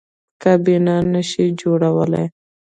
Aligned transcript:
کابینه 0.41 0.95
نه 1.11 1.21
شي 1.29 1.45
جوړولی. 1.61 2.25